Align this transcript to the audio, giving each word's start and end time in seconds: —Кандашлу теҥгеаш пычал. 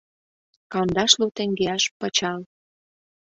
—Кандашлу 0.71 1.27
теҥгеаш 1.37 1.83
пычал. 1.99 2.41